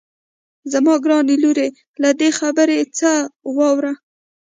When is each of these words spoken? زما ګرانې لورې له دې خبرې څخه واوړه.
زما 0.71 0.93
ګرانې 1.03 1.35
لورې 1.43 1.67
له 2.01 2.09
دې 2.19 2.29
خبرې 2.39 2.79
څخه 2.97 3.11
واوړه. 3.55 3.93